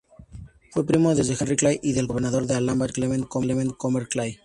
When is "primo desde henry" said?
0.83-1.55